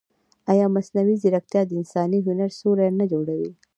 [0.51, 3.51] ایا مصنوعي ځیرکتیا د انساني هنر سیوری نه جوړوي؟